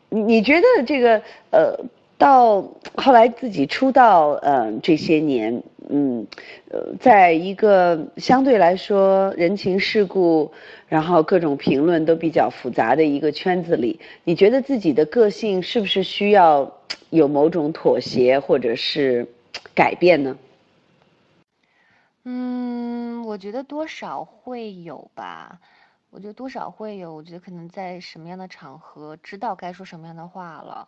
[0.09, 1.79] 你你觉得这个呃，
[2.17, 2.61] 到
[2.95, 6.25] 后来自己出道呃这些年，嗯，
[6.69, 10.51] 呃，在一个相对来说人情世故，
[10.87, 19.27] 然后各种评论都比较复杂的一个圈子里，你觉得自己的个性是不是需要有某种妥协或者是
[19.75, 20.37] 改变呢？
[22.25, 25.59] 嗯，我觉得多少会有吧，
[26.09, 30.87] 我觉得多少会有，我觉得可能在什么样的场合知道该说什么样的话了，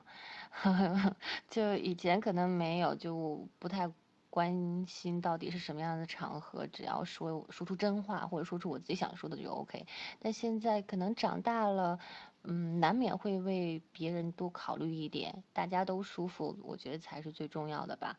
[1.50, 3.90] 就以前可能没有，就不太
[4.36, 9.86] 关心到底是什么样的场合，只要说说出真话或者说出我自己想说的就 OK。
[10.20, 11.98] 但现在可能长大了，
[12.44, 18.18] 嗯，难免会为别人多考虑一点，大家都舒服，我觉得才是最重要的吧。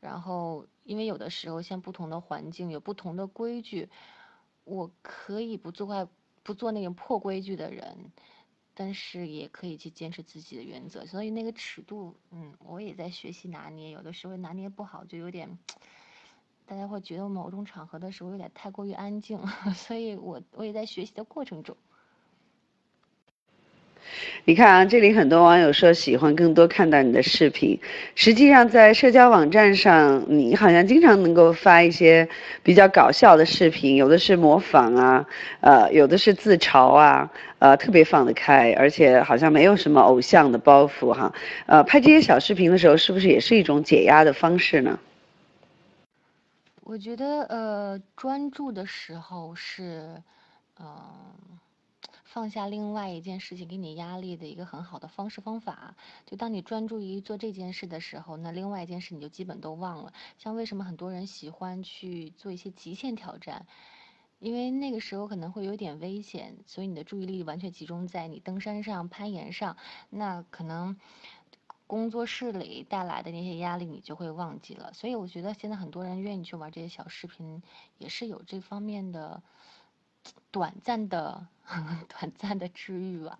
[0.00, 3.88] 然后，因为有的时候像不同的环境有不同的规矩，
[4.64, 6.08] 我可以不做坏、
[6.42, 8.10] 不做那种破规矩的人，
[8.74, 11.06] 但是也可以去坚持自己的原则。
[11.06, 13.90] 所以那个尺度，嗯，我也在学习拿捏。
[13.90, 15.58] 有的时候拿捏不好，就有点，
[16.66, 19.38] 大家会觉得某种场合的时候有点太过于安静。
[19.74, 21.76] 所以我我也在学习的过程中。
[24.44, 27.78] 你看啊，这里很多网友说喜欢更多看到你的视频。
[28.14, 32.28] 实际上，在社交网站上，你好像经常能够发一些
[32.62, 35.26] 比较搞笑的视频，有的是模仿啊，
[35.60, 41.32] 呃，有的是自嘲啊，呃，特别放得开，而且好像没有什么偶像的包袱哈。
[41.66, 44.98] 呃，拍这些小视频的时候，是不是也是一种解压的方式呢？
[46.82, 50.22] 我觉得，呃，专注的时候是，
[50.78, 50.86] 嗯。
[52.34, 55.94] 放下另外一件事情给你压力的一个很好的方式方法，
[56.26, 60.12] 就当你专注于做这件事的时候，那另外一件事你就基本都忘了。
[60.36, 63.66] 像为什么很多人喜欢去做一些极限挑战，
[64.40, 69.76] 因为那个时候可能会有点危险，所以你的注意力完全集中在你登山上、攀岩上，
[70.10, 70.98] 那可能
[71.86, 74.92] 工作室里带来的那些压力你就会忘记了。
[74.92, 77.62] 所以我觉得现在很多人愿意去玩这些小视频，
[77.98, 79.40] 也是有这方面的。
[80.50, 81.48] 短暂的、
[82.08, 83.38] 短暂的治愈吧。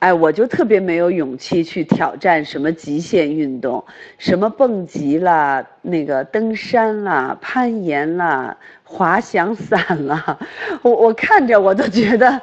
[0.00, 3.84] 哎，我就特别没有勇气去挑战什么极限运动，
[4.18, 8.56] 什么蹦极啦、那个登山啦、攀岩啦。
[8.92, 10.36] 滑翔伞啦，
[10.82, 12.40] 我我看着我都觉得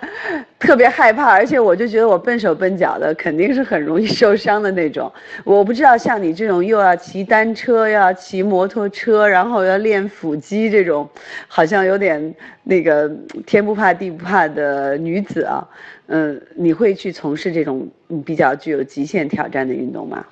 [0.57, 5.11] 特别害怕，而且我就觉得我笨手笨脚的，肯定是很容易受伤的那种。
[5.43, 11.05] 我不知道像你这种又要骑单车，又要骑摩托车，然后要练腹肌这种，
[11.49, 13.11] 好像有点那个
[13.45, 15.67] 天不怕地不怕的女子啊，
[16.07, 17.89] 嗯，你会去从事这种
[18.25, 20.25] 比较具有极限挑战的运动吗？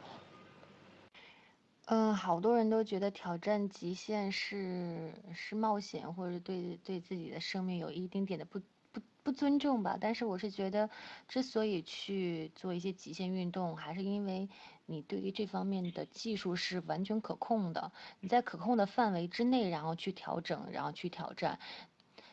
[1.88, 8.60] 嗯，好多人都觉得挑战极限是是冒险，或者对对自己的生命有一丁点的不
[8.92, 9.98] 不不尊重吧。
[10.00, 10.90] 但是我是觉得，
[11.28, 14.50] 之所以去做一些极限运动，还是因为
[14.88, 21.60] 你对于这方面的技术是完全可控的，你在可控的范围之内，然后去调整，然后去挑战。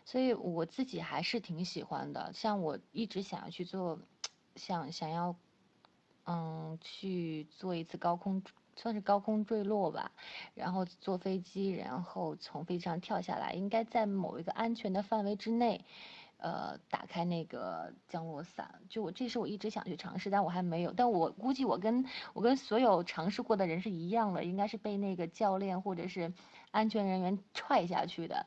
[0.04, 2.32] 所以我自己还是挺喜欢的。
[2.32, 3.98] 像我一直想要去做，
[4.56, 5.36] 想想要，
[6.26, 8.42] 嗯，去做一次高空。
[8.74, 10.10] 算是高空坠落吧，
[10.54, 15.84] 然后坐飞机，然后从飞机上跳下来，应该在某一个安全的范围之内，
[16.38, 18.80] 呃，打开那个降落伞。
[18.88, 20.90] 就我这是我一直想去尝试，但我还没有。
[20.94, 26.32] 但我估计我跟我跟所有尝试过的人是一样的，应该是被那个教练或者是
[26.70, 28.46] 安全人员 踹下去的。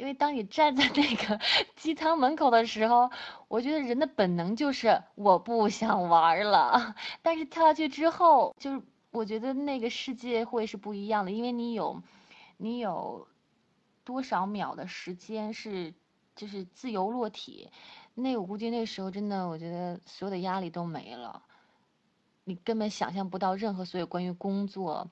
[0.00, 1.38] 因为当你站在那个
[1.76, 3.10] 机舱门口的时候，
[3.48, 6.96] 我觉得人的本能就是我不想玩了。
[7.22, 8.82] 但是跳下去之后，就是。
[9.12, 12.00] 我觉得那个世界会是不一样的，因为你有，
[12.58, 13.26] 你有
[14.04, 15.92] 多少秒的时间是
[16.36, 17.70] 就是自由落体，
[18.14, 21.42] 那我估计那时候真的，我觉得所有的压力都没了。
[22.44, 25.10] 你根本想象不到任何所有关于工作、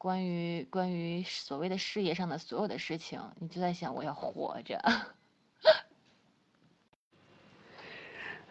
[0.00, 4.80] 关于关于所谓的事业上的所有的事情，你就在想我要活着。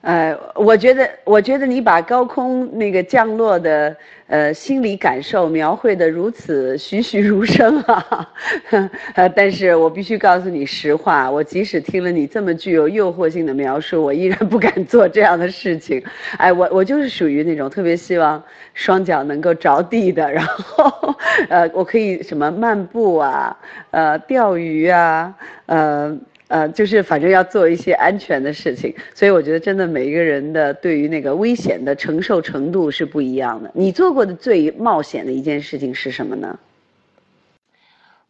[0.01, 3.93] 呃，我觉得，我觉得你把高空那个降落的
[4.27, 8.29] 呃心理感受描绘的如此栩栩如生啊，
[9.15, 16.01] 呃，但是我必须告诉你实话，我即使听了你这么具有诱惑性的描述，我依然不敢做这样的事情。
[16.37, 18.41] 哎，我我就是属于那种特别希望
[18.73, 21.13] 双脚能够着地的， 然后
[21.49, 23.57] 呃，我可以什么漫步啊，
[23.91, 25.35] 呃，钓鱼啊，
[25.65, 26.17] 呃。
[26.49, 33.69] 呃，就是反正要做一些安全的事情，所以我觉得真的每一个人的对于那个危险的承受程度是不一样的。
[33.75, 36.59] 你做过的最冒险的一件事情是什么呢？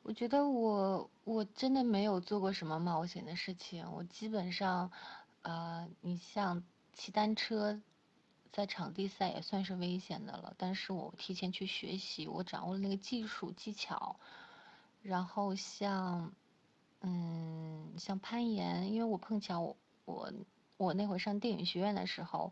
[0.04, 4.92] 我觉得我我真的没有做过什么冒险的事情，我基本上，
[5.44, 6.62] 呃，你像
[6.94, 7.80] 骑单车，
[8.52, 14.18] 在场地赛也算是危险的了，但是我提前去学习，我掌握了那个技术技巧，
[15.02, 16.34] 然后像。
[17.02, 20.34] 嗯，像攀岩，因为我碰巧我我
[20.76, 22.52] 我那会上电影学院的时候，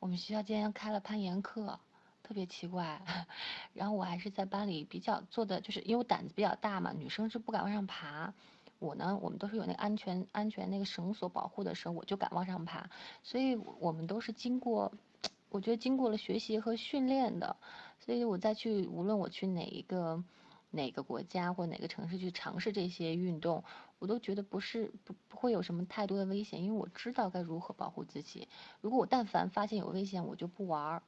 [0.00, 1.78] 我们学校竟然开了攀岩课，
[2.22, 3.00] 特别奇怪。
[3.74, 8.34] 然后我还是在班里比较做的，就是因为我胆子比较大嘛，女生是不敢往上爬。
[8.80, 12.90] 我呢，我们都是有那个安全安全那个绳索保护的时候，我就敢往上爬。
[13.22, 14.92] 所以我们都是经过，
[15.48, 17.56] 我觉得经过了学习和训练的。
[18.00, 20.24] 所以我再去，无论我去哪一个。
[20.76, 23.64] 哪个国家或哪个城市去尝试这些运动，
[23.98, 28.46] 我都觉得不是不不会有什么太多的危险，因为我知道该如何保护自己。
[28.80, 31.02] 如果我但凡发现有危险，我就不玩儿。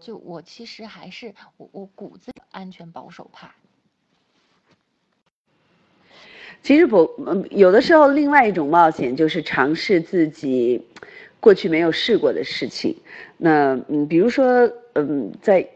[0.00, 3.50] 就我其实还是我我骨子安全保守派。
[6.62, 7.08] 其实不，
[7.50, 10.82] 有的时候另外一种冒险就是尝试自己
[11.38, 12.96] 过去没有试过的事情。
[13.36, 15.68] 那嗯，比如说嗯，在。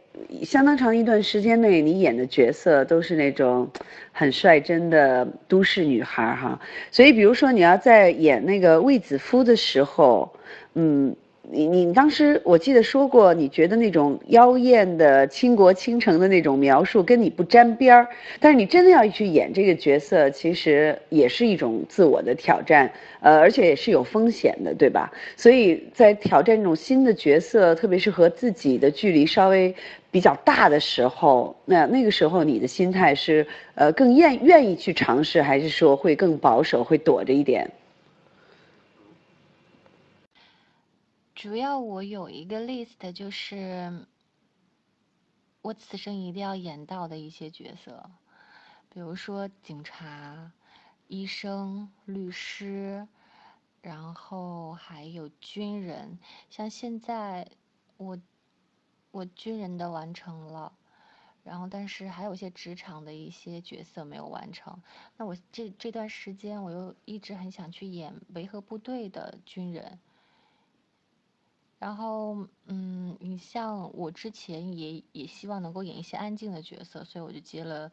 [0.42, 3.70] 相当长一段时间内，你演的角色都是那种
[4.12, 10.32] 很率真的都市女孩哈，所以比如说你要在演那个卫子夫的时候，
[10.74, 11.14] 嗯。
[11.52, 18.08] 你你当时我记得说过，你觉得那种妖艳的倾国倾城的那种描述跟你不沾边儿，
[18.38, 25.12] 但是你真的要去演这个角色，其实也是一种自我的挑战，呃，而且也是有风险的，对吧？
[25.36, 29.74] 所以在挑战这种新的角色，特别是和自己的距离稍微
[30.10, 37.68] 比较大的时候，那那个时候你的心态是呃更愿愿意去尝试，还是说会更保守，会躲着一点？
[41.40, 44.06] 主要我有一个 list，就是
[45.62, 48.10] 我此生一定要演到的一些角色，
[48.90, 50.52] 比如说警察、
[51.08, 53.08] 医生、律师，
[53.80, 56.18] 然后还有军人。
[56.50, 57.50] 像现在
[57.96, 58.20] 我
[59.10, 60.74] 我军人的完成了，
[61.42, 64.82] 然后但是还有一些职场的一些角色没有完成。
[65.16, 69.98] 那我这这段时间我又一直很想去演维和部队的军人。
[71.80, 77.90] 然后，嗯，你像我之前也也希望能够演一些安静的角色，所以我就接了，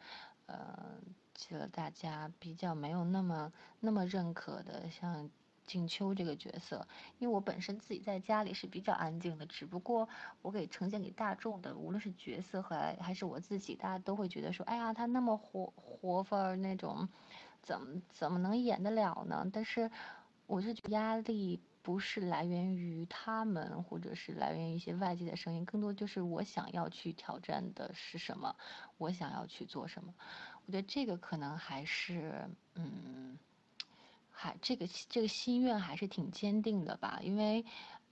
[0.48, 1.00] 呃，
[1.34, 5.30] 接了大家比较没有那么那么认可的，像
[5.66, 6.86] 静秋这个角色。
[7.18, 10.10] 因为我本身自己在家里是比较安静的，只不过
[10.42, 17.08] 我给呈现给大众的，无论是角色和还是我自己，大家都会觉得说，哎呀，他那么活活范儿那种，
[17.64, 19.50] 怎么怎么能演得了呢？
[19.54, 19.90] 但是
[20.46, 21.62] 我是压力。
[21.88, 28.54] 不是来源于他们，或者是来源于一些外界的声音，更多就是我想要去挑战的是什么，
[28.98, 30.14] 我想要去做什么。
[30.66, 33.40] 我觉得这个可能还是，嗯，
[34.30, 37.22] 还这个这个心愿还是挺坚定的吧。
[37.24, 37.64] 因为，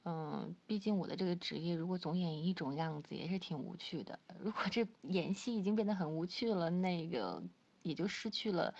[0.06, 4.18] 嗯，毕竟我的这个职业如果总演一种样子，也是挺无趣的。
[4.40, 7.44] 如果这演戏已经变得很无趣了，那个
[7.82, 8.74] 也就失去了。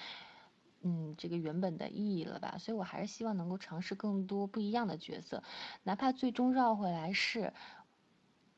[0.88, 2.60] 嗯，这个原本的意义了吧？
[2.60, 5.42] 所以我还是希望能够尝试更多不一样的角色，
[5.82, 7.54] 哪怕最终绕回来是，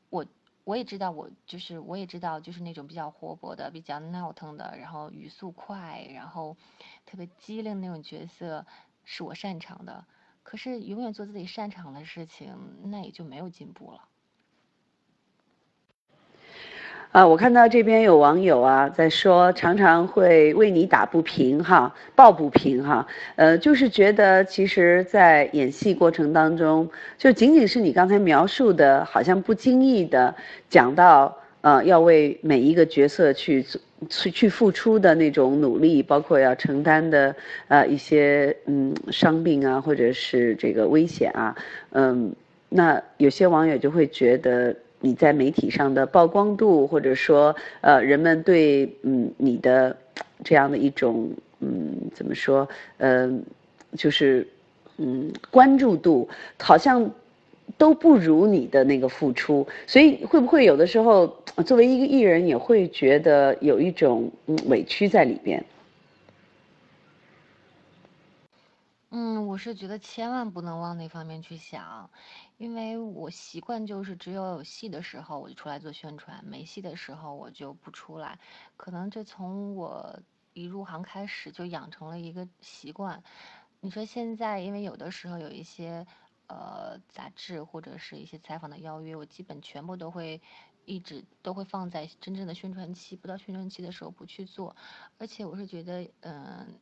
[0.09, 0.25] 我
[0.65, 6.57] 我也知道我就是我也知道就是那种比较活泼的、比较闹腾的，然后语速快，然后
[7.05, 8.65] 特别机灵那种角色
[9.05, 10.05] 是我擅长的。
[10.43, 14.09] 可是永远做自己擅长的事情，那也就没有进步了。
[17.17, 26.87] 啊，我看到这边有网友啊在说，常常会为你打不平哈，抱不平哈，呃，就是觉得其实，在演戏过程当中，
[27.17, 30.35] 就仅仅是你刚才描述的，好像不经意的
[30.69, 33.65] 讲到，呃，要为每一个角色去
[34.07, 37.35] 去去付出的那种努力，包括要承担的
[37.67, 41.55] 呃一些嗯伤病啊，或者是这个危险啊，
[41.93, 42.31] 嗯，
[42.69, 44.75] 那有些网友就会觉得。
[44.99, 49.95] 你在媒体上的曝光度，或者说呃人们对嗯你的
[50.43, 51.29] 这样的一种
[51.59, 52.67] 嗯怎么说
[52.97, 53.43] 嗯
[53.95, 54.47] 就是
[54.97, 56.27] 嗯关注度，
[56.59, 57.09] 好像
[57.77, 61.27] 都不如你的那个付出，所以会不会有的时候
[61.65, 65.63] 作为一个艺人也会觉得有一种嗯委屈在里边？
[69.09, 72.09] 嗯，我是觉得千万不能往那方面去想，
[72.57, 78.39] 因为我习惯就是只有有戏的时候我就出来做宣传，没戏的时候我就不出来。
[78.75, 80.19] 可能这从我
[80.53, 83.23] 一入行开始就养成了一个习惯。
[83.79, 86.05] 你说现在，因为有的时候有一些
[86.47, 90.41] 呃杂志或者是一些采访的邀约，我基本全部都会
[90.85, 94.75] 一直都会放在真正的宣传期，不到宣传期的时候不去做。
[95.19, 96.79] 而且我是觉得，嗯。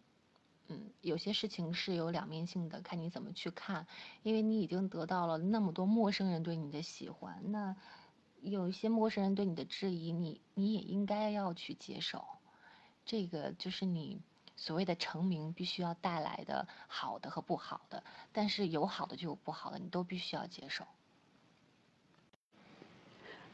[0.68, 3.86] 嗯，有些事情是有两面性的，看你怎么去看。
[4.24, 7.76] 因为你已经得到了那么多陌生人对你的喜欢，那
[8.41, 12.26] 有一些陌生人对你的质疑，你你也应该要去接受。
[13.05, 14.20] 这个就是你
[14.55, 18.03] 所谓的成名必须要带来的好的和不好的，
[18.34, 20.88] 但是有好的就有不好的，你都必须要接受。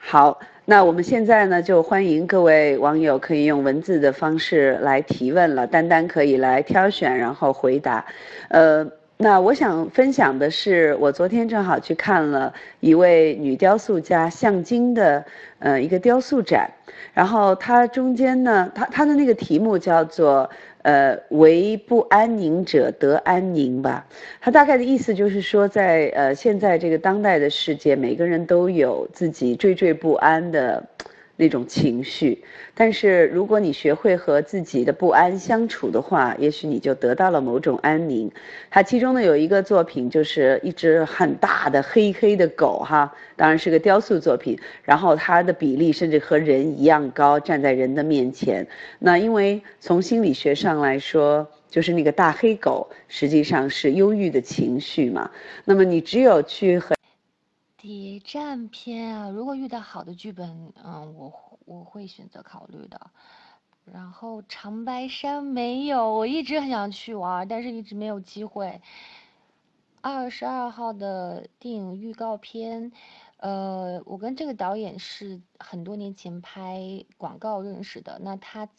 [0.04, 8.04] 好，那我们现在呢，就欢迎各位网友可以用文字的方式来提问了，丹丹可以来挑选，然后回答。
[8.50, 8.86] 呃，
[9.16, 15.24] 那我想分享的是，我昨天正好去看了一位女雕塑家向京的
[15.60, 16.70] 呃一个雕塑展，
[17.14, 20.50] 然后它中间呢，它它的那个题目叫做。
[20.84, 24.08] 呃，为不安宁者得安宁吧。
[24.40, 30.84] 他大概的意思就是说，在呃现在这个当代的世界，每个人都有自己惴惴不安的。
[31.42, 32.44] 那种情绪，
[32.76, 38.32] 但是如果你学会和自己的不安相处的话，也许你就得到了某种安宁。
[38.70, 44.56] 它其中呢有一个作品，就是一只很大的黑黑的狗，哈，当然是个雕塑作品。
[44.84, 48.68] 然后它的比例甚至和人一样高，站在人的面前。
[49.00, 55.32] 那因为从心理学上来说，就是那个大黑狗实际上是忧郁的情绪嘛。
[55.66, 56.94] 那么你只有去和。
[57.82, 63.10] 谍战片啊，如果遇到好的剧本，嗯，我我会选择考虑的。
[63.86, 68.80] 然后长白山没有，我一直很想去玩，但是一直没有机会。
[70.00, 72.92] 二十二号的电影预告片，
[73.38, 78.20] 呃，我跟这个导演是很多年前拍广告认识的。
[78.22, 78.70] 那他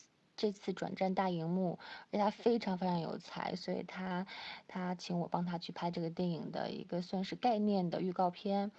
[0.43, 1.79] 这次转战大荧幕，
[2.11, 4.27] 而且他非常非常有才，所以他
[4.67, 8.73] 他请我帮他去拍这个电影的一个算是概念的预告片。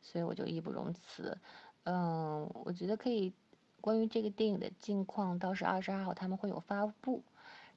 [0.00, 1.38] 所以我就义不容辞，
[1.82, 3.32] 嗯，我觉得可以。
[3.80, 7.22] 关于这个电影的近况，倒是二十二号他们会有发布，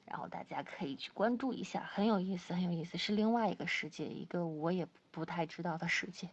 [0.03, 6.29] 然后大家可以去关注一下，很有意思，很有意思，是另外一个世界，一个我也不太知道的世界。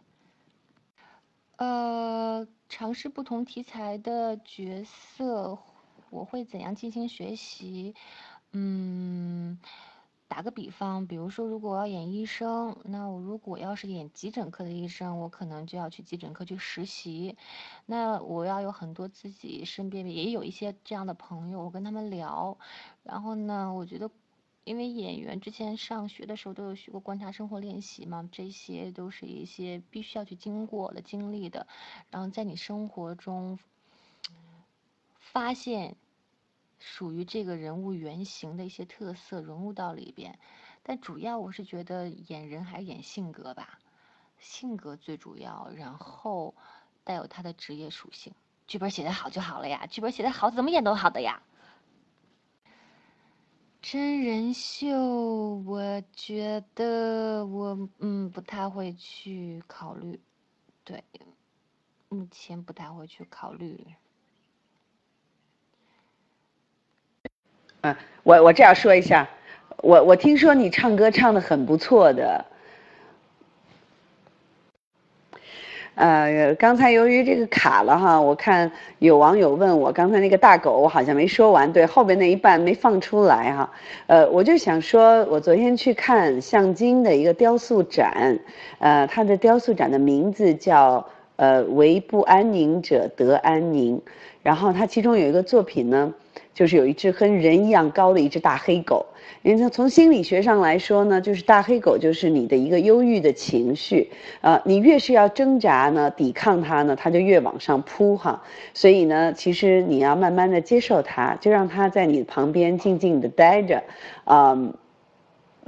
[1.57, 5.59] 呃，尝试不同题材的角色，
[6.11, 7.95] 我会怎样进行学习？
[8.51, 9.59] 嗯。
[10.29, 17.35] 打个比方，比如说，如果我要演医生，那我如果要是演急诊科的医生，我可能就要去急诊科去实习。
[17.87, 22.59] 那我要有很多自己身边也有一些这样的朋友，我跟他们聊。
[23.01, 24.11] 然后呢，我觉得，
[24.65, 31.65] 因为演员之前上学的时候都有学过观察生活练习嘛，这些都是一些必须要去经过的经历的。
[32.11, 33.57] 然后在你生活中
[35.31, 35.95] 发现。
[36.81, 40.39] 属于这个人物原型的一些特色融入到里边，
[40.81, 43.79] 但主要我是觉得演人还是演性格吧，
[44.37, 46.55] 性格最主要，然后
[47.03, 48.33] 带有他的职业属性。
[48.65, 51.43] 剧本写得好就好了呀，剧本写得好怎么演都好的呀。
[53.81, 54.87] 真人秀，
[55.65, 60.17] 我觉得我嗯不太会去考虑，
[60.85, 61.03] 对，
[62.07, 63.85] 目前不太会去考虑。
[67.81, 69.27] 嗯，我我这样说一下，
[69.77, 72.43] 我我听说你唱歌唱的很不错的，
[75.95, 78.69] 呃，刚才由于这个卡了哈，我看
[78.99, 83.71] 有网友问我刚才那个大狗，我好像没说完，对，后边那一半没放出来哈，
[84.07, 88.37] 呃，我就想说，我昨天去看向京的一个雕塑展，
[88.79, 91.07] 呃，他的雕塑展的名字叫
[91.37, 94.01] 呃为不安宁者得安宁，
[94.43, 96.13] 然后他其中有一个作品呢。
[96.53, 99.05] 就是有一只跟人一样高的一只大黑狗，
[99.43, 104.09] 因为从心理学上来说呢，就是大黑狗就是你的一个忧郁的情绪，
[104.41, 108.43] 呃，你越是要挣扎呢，抵抗它呢，它就越往上扑哈，
[108.73, 113.81] 所以呢，其实你要慢慢的接受它，就让它在你旁边静静的待着，
[114.25, 114.73] 嗯，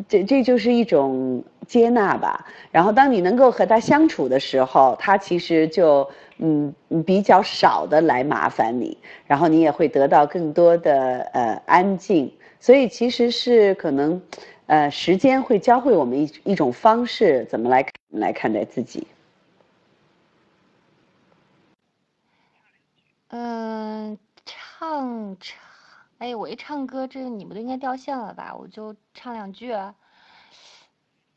[0.09, 2.45] 这这就是一种接纳吧。
[2.71, 6.09] 然后当你能够和它相处的时候，它其实就
[6.41, 6.75] 嗯
[7.05, 12.31] 比较少的来麻烦你，然后你也会得到更多的呃安静。
[12.59, 14.21] 所以其实是可能，
[14.65, 19.07] 呃，时间会教会我们一一种方式，怎么来来看待自己。
[23.29, 25.59] 嗯，唱唱，
[26.17, 28.53] 哎，我一唱歌，这个你们都应该掉线了吧？
[28.55, 29.71] 我就唱两句。
[29.71, 29.95] 啊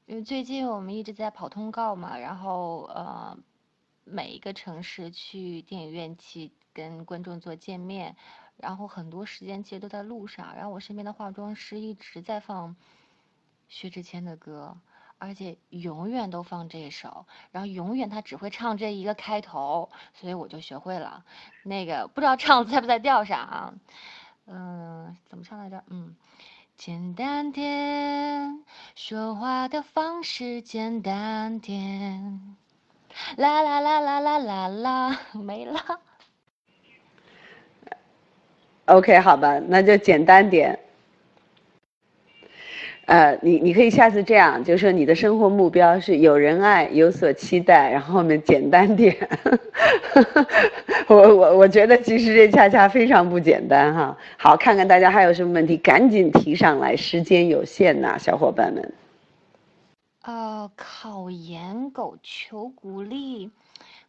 [0.06, 3.34] 因为最近我们一直在跑通告嘛，然后呃，
[4.04, 8.16] 每一个城市去电影院去跟观众做见面。
[8.56, 12.76] 然后很多时间其实都在路上，然后我身边的化妆师一直在放
[13.68, 14.78] 薛之谦的歌，
[15.18, 21.24] 而且永远都放这首，然后永远他只会唱这一个开头，所以我就学会了。
[21.64, 23.74] 那个不知道唱在不在调上啊？
[24.46, 25.82] 嗯，怎么唱来着？
[25.88, 26.14] 嗯，
[26.76, 32.56] 简单点，说话的方式简单点，
[33.36, 35.74] 啦啦啦啦啦啦啦，没了。
[38.86, 40.78] OK，好吧，那就简单点。
[43.06, 49.14] 呃，你你可以下次这样，就是说你的生活目标是有人爱，有所期待，然后呢简单点。
[51.08, 54.16] 我我我觉得其实这恰恰非常不简单哈。
[54.38, 58.92] 好，看看大家还有什么问题，赶紧提上来，时间有限呐，小伙伴们。
[60.24, 63.50] 呃，考研狗求鼓励，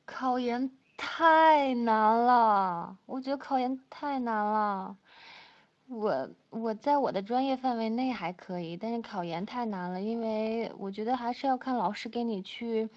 [0.05, 0.71] 考研。
[0.97, 4.95] 太难了，我觉得考研太难了。
[5.87, 12.89] 我我在我的专业范围内还可以，但是考研太难了，因为我觉得还是要看老师给你去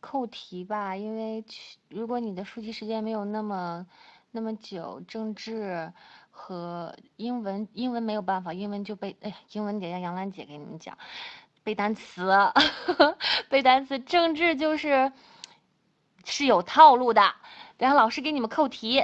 [0.00, 0.94] 扣题吧。
[0.94, 1.42] 因为
[1.88, 3.86] 如果你的复习时间没有那么
[4.30, 5.90] 那么久，政治
[6.30, 10.98] 和英文英文没有办法，英文就背哎，英文得让杨兰姐给你们讲
[11.68, 12.32] 背单词，
[13.50, 15.12] 背单词，政治就是。
[16.24, 17.22] 是有套路的，
[17.78, 19.02] 然后老师给你们扣题。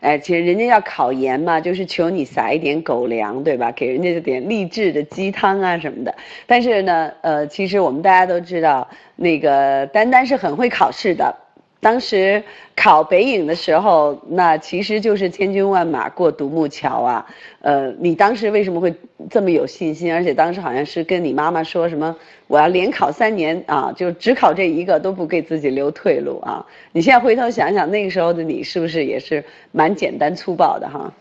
[0.00, 3.70] 哎，其实人家要考研嘛，就是求你撒一点狗粮，对吧？
[3.70, 6.16] 给人家点励志的鸡汤啊什么的。
[6.46, 11.36] 但是呢，呃，其实我们大家都知道，那个丹丹是很会考试的。
[11.82, 12.40] 当时
[12.76, 17.26] 考北影的时候，那其实就是千军万马过独木桥啊。
[17.58, 18.94] 呃，你当时为什么会
[19.28, 20.14] 这么有信心？
[20.14, 22.16] 而且当时好像是跟你妈妈说什么，
[22.46, 26.64] 我要连考三年啊，就只考这一个，都不给自己留退路啊。
[26.92, 31.12] 你现在回头想想，那个时候的你是不是也是蛮简单粗暴的哈？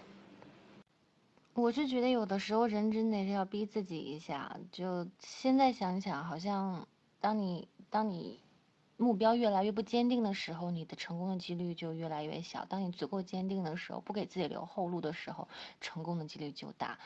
[1.55, 4.55] 我是觉得有的时候人真的是要逼自己一下。
[4.71, 6.85] 就现在想想，好像
[7.19, 8.37] 当你当你。
[9.01, 12.65] 目标越来越不坚定的时候，你的成功的几率就越来越小。
[12.65, 15.47] 当你足够坚定的时候，不给自己留后路的时候，
[15.81, 16.99] 成功的几率就大。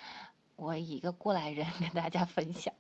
[0.58, 2.74] 我以一个过来人跟大家分享，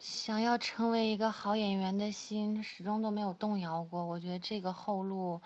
[0.00, 4.04] 想要成为一个好演员的心始终都没有动摇过。
[4.04, 5.40] 我觉得这个后路，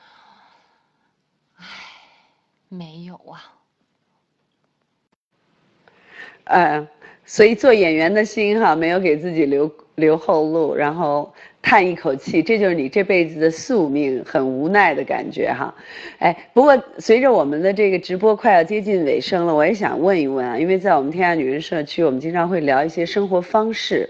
[1.57, 1.67] 唉，
[2.71, 3.53] 没有啊。
[6.45, 6.89] 嗯，
[7.27, 11.35] 所以做演员的心哈，没有给自己留留后路，然后。
[11.63, 15.73] 叹一口气，这就是你这辈子的宿命，很无奈的感觉哈。
[16.19, 24.09] 哎，不过随着我们的这个直播快要接近尾声了，我也想问一问啊，因为在我们天下女人社区，我们经常会聊一些生活方式。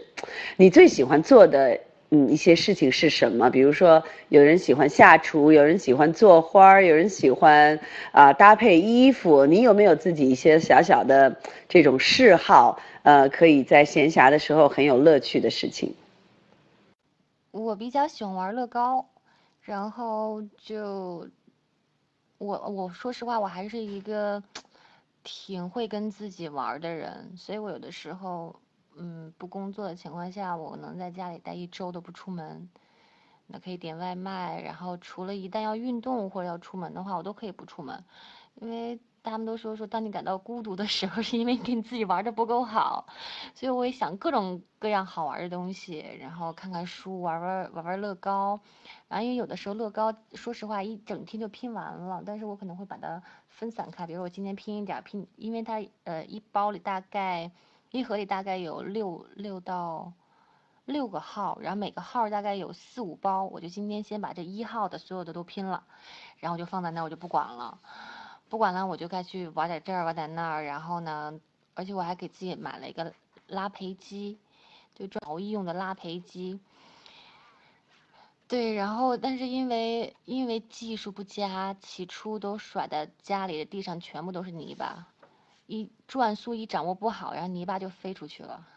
[0.56, 1.78] 你最喜欢做的
[2.10, 3.50] 嗯一些事情是什么？
[3.50, 7.78] 比如说，有人喜欢下厨，有人喜欢做花，有人喜欢
[8.12, 9.44] 啊搭配衣服。
[9.44, 11.36] 你有没有自己一些小小的
[11.68, 12.80] 这种嗜好？
[13.02, 15.92] 呃，可以在闲暇的时候很有乐趣的事情。
[17.52, 19.06] 我比较喜欢玩乐高，
[19.60, 21.28] 然后就
[22.38, 24.42] 我我说实话，我还是一个
[25.22, 28.58] 挺会跟自己玩的人，所以我有的时候，
[28.96, 32.68] 嗯，不工作的情况下，我能在家里待一周都不出门，
[33.46, 38.02] 那可以点外卖，然后除了一旦要运动或者要出门的话，我都可以不出门，
[38.56, 38.98] 因为。
[39.24, 43.06] 他们都说说，当你感到孤独的时候，是因为跟自己玩的不够好，
[43.54, 48.60] 所以我也想各种各样好玩的东西，然后看看书，玩玩玩玩乐高，
[49.08, 57.50] 然后因为有的时候乐高，说实话一整天就拼完了，但是我可能会把它分散开，比如我今天拼一点拼，因为它呃一包里大概
[57.90, 60.12] 一盒里大概有六六到
[60.84, 65.84] 六个号，然后每个号大概有四五包，我就今天先把这一号的所有的都拼了，
[66.38, 67.78] 然后就放在那我就不管了。
[68.52, 70.62] 不管了，我就该去玩点这儿，玩点那儿。
[70.62, 71.40] 然后呢，
[71.72, 73.14] 而且我还给自己买了一个
[73.46, 74.38] 拉胚机，
[74.94, 76.60] 就专熬夜用的拉胚机。
[78.46, 85.06] 对，然后但是因为因为技术不佳，起初都甩在家里的地上，全部都是泥巴。
[85.66, 88.68] 一转速一掌握不好，然后泥巴就飞出去了。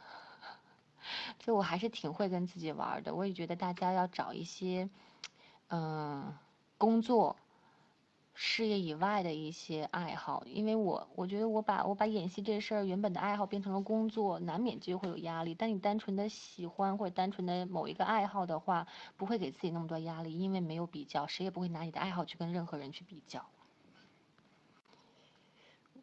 [1.39, 3.13] 就我还是挺会跟自己玩的。
[3.13, 4.89] 我也觉得大家要找一些，
[5.67, 6.34] 嗯，
[6.78, 7.36] 工作。
[8.38, 15.55] 事业以外的一些爱好，因为我我觉得我把我把演戏这事儿原本的爱好变成了工作，难免就会有压力。
[15.57, 23.45] 但你单纯的喜欢或者单纯的某一个爱好的话，不会给自己那么多压力，因为没有比较，谁也不会拿你的爱好去跟任何人去比较。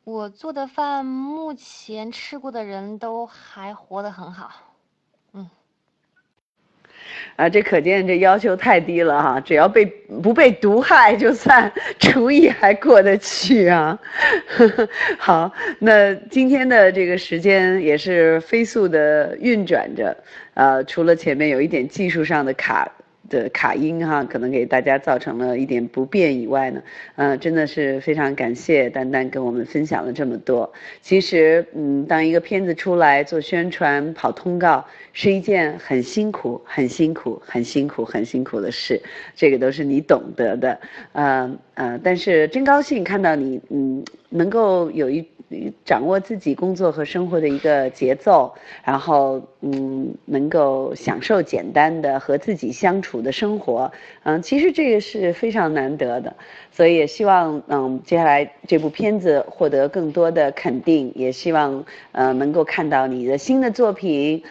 [0.05, 4.51] 我做的饭，目前吃过的人都还活得很好，
[5.33, 5.51] 嗯。
[7.37, 9.41] 啊，这可见这要求太低了哈！
[9.41, 9.85] 只要被
[10.23, 13.99] 不被毒害，就算厨艺还过得去啊。
[15.19, 20.17] 好，那今天的这个时间也是飞速的运转着，
[20.55, 22.91] 呃，除了前面有一点技术上的卡。
[23.29, 26.83] 的卡音哈，可能给大家造成了一点不便以外呢，
[27.16, 30.73] 嗯，真的是非常感谢丹丹跟我们分享了这么多。
[31.01, 39.01] 其实，嗯，当一个片子出来做宣传、跑通告，是一件很辛苦、很辛苦、很辛苦、很辛苦的事，
[39.35, 40.79] 这个都是你懂得的，
[41.12, 45.27] 呃呃，但是真高兴看到你，嗯，能够有一。
[45.85, 53.93] 掌握自己工作和生活的一个节奏，然后嗯，能够享受简单的和自己相处的生活，
[54.23, 56.35] 嗯，其实这个是非常难得的，
[56.70, 64.43] 所以也希望嗯，接下来这部片子获得更多的肯定，也希望呃能够看到你的新的作品。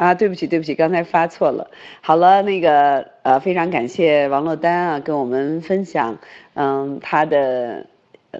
[0.00, 1.70] 啊，对不起，对不起，刚才发错了。
[2.00, 6.16] 好了，那个呃，非常感谢王珞丹啊，跟我们分享，
[6.54, 7.84] 嗯，她的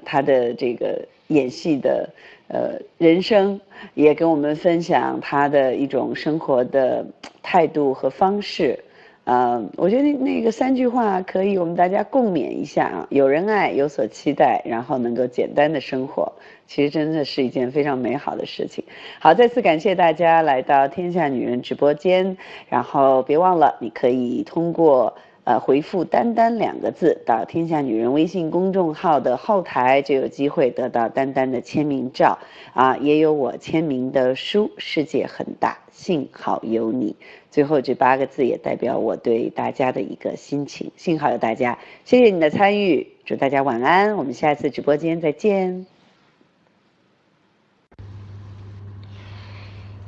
[0.06, 2.08] 她的这个演戏的
[2.48, 3.60] 呃人生，
[3.92, 7.04] 也跟我们分享她的一种生活的
[7.42, 8.82] 态度和方式。
[9.24, 16.32] 嗯，我觉得那那个三句话可以我们大家共勉一下啊，有人爱，有所期待，然后能够简单的生活，
[16.66, 18.84] 其实真的是一件非常美好的事情。
[19.20, 22.36] 好，再次感谢大家来到天下女人直播间，
[22.68, 25.14] 然后别忘了，你可以通过。
[25.44, 32.38] 呃，回复“丹丹”两个字到天下女人微信公众号的后台，就有机会得到丹丹的签名照
[32.74, 37.16] 啊，也有我签名的书《世界很大，幸好有你》。
[37.50, 40.92] 最后这八个字也代表我对大家的一个心情。
[40.96, 45.89] 幸好有大家，谢谢你的参与，祝大家晚安，我们下次直播间再见。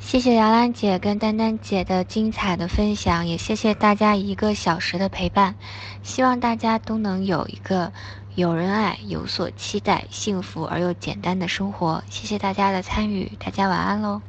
[0.05, 5.55] 谢谢杨兰姐跟丹丹姐的精彩的分享，也谢谢大家一个小时的陪伴。
[6.03, 7.91] 希望大家都能有一个
[8.35, 12.05] 有人爱、有所期待、幸福而又简单的生活。
[12.11, 14.21] 谢谢大家的参与，大家晚安喽。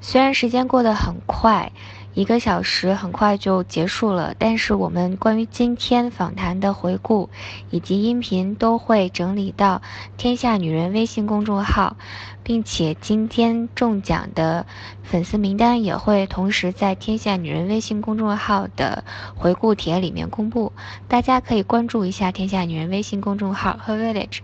[0.00, 1.72] 虽然时间过得很快。
[2.14, 7.28] 一个小时很快就结束了，但是我们关于今天访谈的回顾
[7.70, 9.82] 以及音频都会整理到
[10.16, 11.96] “天下女人”微信公众号，
[12.44, 14.64] 并且今天中奖的
[15.02, 19.02] 粉丝名单也会同时在“天下女人”微信公众号的
[19.34, 20.72] 回顾帖里面公布，
[21.08, 24.38] 大家可以关注一下“天下女人”微信公众号和 Village，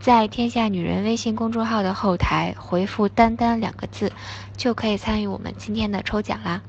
[0.00, 4.12] 在“天下女人”微信公众号的后台回复“丹丹”两个字，
[4.54, 6.60] 就可以参与我们今天的抽奖啦。